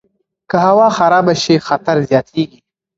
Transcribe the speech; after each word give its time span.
که 0.49 0.57
هوا 0.65 0.87
خرابه 0.97 1.33
شي، 1.43 1.55
خطر 1.67 1.95
زیاتیږي. 2.09 2.59